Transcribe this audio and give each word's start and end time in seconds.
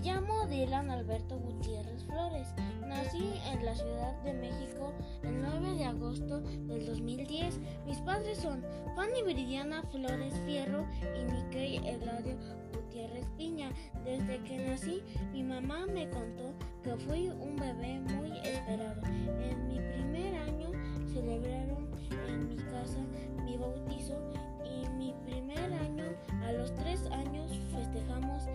Me 0.00 0.06
llamo 0.06 0.46
Dylan 0.46 0.90
Alberto 0.90 1.38
Gutiérrez 1.38 2.02
Flores. 2.04 2.48
Nací 2.86 3.34
en 3.52 3.66
la 3.66 3.74
Ciudad 3.74 4.14
de 4.22 4.32
México 4.32 4.94
el 5.22 5.42
9 5.42 5.74
de 5.74 5.84
agosto 5.84 6.40
del 6.40 6.86
2010. 6.86 7.60
Mis 7.84 7.98
padres 7.98 8.38
son 8.38 8.64
Fanny 8.96 9.22
Viridiana 9.22 9.82
Flores 9.82 10.32
Fierro 10.46 10.86
y 11.02 11.30
Miquel 11.30 11.84
Eladio 11.84 12.38
Gutiérrez 12.72 13.26
Piña. 13.36 13.72
Desde 14.02 14.42
que 14.44 14.56
nací, 14.66 15.02
mi 15.32 15.42
mamá 15.42 15.84
me 15.84 16.08
contó 16.08 16.54
que 16.82 16.96
fui 16.96 17.28
un 17.28 17.56
bebé 17.56 18.00
muy 18.00 18.38
esperado. 18.38 19.02
En 19.04 19.68
mi 19.68 19.80
primer 19.80 20.34
año 20.36 20.70
celebraron 21.12 21.90
en 22.26 22.48
mi 22.48 22.56
casa 22.56 23.00
mi 23.44 23.58
bautizo 23.58 24.18
y 24.64 24.88
mi 24.96 25.14
primer 25.26 25.74
año 25.74 26.04
a 26.42 26.52
los 26.52 26.74
tres 26.76 27.04
años 27.10 27.52
festejamos 27.70 28.46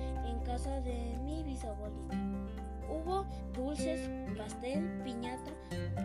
casa 0.55 0.79
de 0.79 1.17
mi 1.25 1.43
bisabuelita. 1.43 2.15
Hubo 2.89 3.25
dulces, 3.53 4.09
pastel, 4.37 5.01
piñata. 5.03 5.51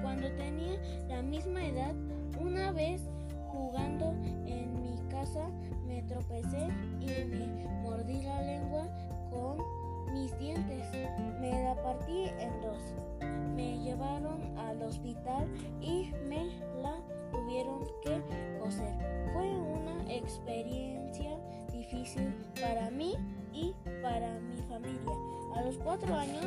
Cuando 0.03 0.29
tenía 0.33 0.77
la 1.07 1.23
misma 1.23 1.65
edad, 1.65 1.95
una 2.37 2.73
vez 2.73 3.01
jugando 3.47 4.11
en 4.47 4.83
mi 4.83 4.99
casa 5.09 5.47
me 5.87 6.03
tropecé 6.03 6.67
y 6.99 7.25
me 7.27 7.69
mordí 7.85 8.23
la 8.23 8.43
lengua 8.43 8.89
con 9.31 9.59
mis 10.13 10.37
dientes. 10.41 10.85
Me 11.41 11.63
la 11.63 11.81
partí 11.81 12.25
en 12.41 12.61
dos. 12.61 12.83
Me 13.55 13.79
llevaron 13.79 14.59
al 14.59 14.83
hospital 14.83 15.47
y 15.81 16.11
me 16.29 16.47
la 16.83 16.97
tuvieron 17.31 17.85
que 18.03 18.21
coser. 18.59 18.97
Fue 19.33 19.49
una 19.49 20.13
experiencia 20.13 21.39
difícil 21.73 22.35
para 22.61 22.91
mí 22.91 23.15
y 23.53 23.70
cuatro 26.01 26.17
años 26.17 26.45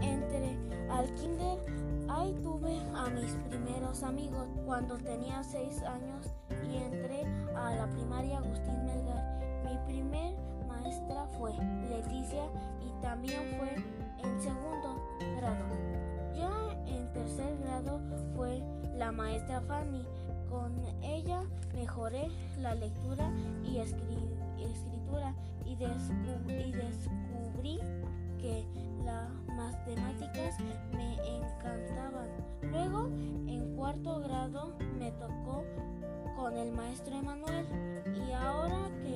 entré 0.00 0.56
al 0.90 1.12
kinder. 1.14 1.58
Ahí 2.08 2.32
tuve 2.42 2.78
a 2.94 3.08
mis 3.10 3.32
primeros 3.48 4.02
amigos 4.02 4.46
cuando 4.64 4.96
tenía 4.96 5.42
seis 5.42 5.82
años 5.82 6.26
y 6.70 6.76
entré 6.76 7.24
a 7.54 7.74
la 7.74 7.86
primaria 7.88 8.38
Agustín 8.38 8.84
Melgar. 8.86 9.64
Mi 9.64 9.76
primer 9.92 10.34
maestra 10.68 11.26
fue 11.38 11.52
Leticia 11.90 12.44
y 12.80 13.02
también 13.02 13.42
fue 13.58 13.74
en 14.24 14.40
segundo 14.40 15.02
grado. 15.36 15.64
Ya 16.34 16.52
en 16.86 17.12
tercer 17.12 17.58
grado 17.58 18.00
fue 18.34 18.62
la 18.94 19.12
maestra 19.12 19.60
Fanny. 19.62 20.06
Con 20.48 20.72
ella 21.02 21.42
mejoré 21.74 22.28
la 22.60 22.74
lectura 22.74 23.30
y 23.64 23.78
escritura 23.78 25.34
y 25.66 25.74
descubrí 26.72 27.80
cuarto 33.86 34.18
grado, 34.18 34.74
me 34.98 35.12
tocó 35.12 35.62
con 36.34 36.56
el 36.58 36.72
maestro 36.72 37.14
Emanuel 37.14 37.64
y 38.16 38.32
ahora 38.32 38.90
que, 39.00 39.14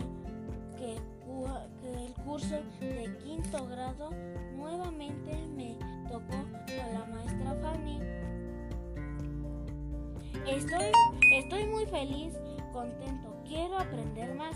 que, 0.78 0.96
el 2.04 2.14
curso 2.24 2.54
de 2.78 3.18
quinto 3.24 3.66
grado 3.66 4.10
nuevamente 4.54 5.34
me 5.56 5.76
tocó 6.08 6.28
con 6.28 6.94
la 6.94 7.04
maestra 7.06 7.52
Fanny. 7.60 8.00
Estoy, 10.46 10.92
estoy 11.36 11.66
muy 11.66 11.86
feliz, 11.86 12.34
contento, 12.72 13.42
quiero 13.48 13.76
aprender 13.76 14.36
más. 14.36 14.54